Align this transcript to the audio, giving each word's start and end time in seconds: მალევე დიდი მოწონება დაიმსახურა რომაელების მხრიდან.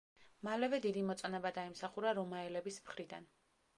მალევე 0.47 0.79
დიდი 0.85 1.03
მოწონება 1.09 1.51
დაიმსახურა 1.59 2.17
რომაელების 2.21 2.81
მხრიდან. 2.87 3.29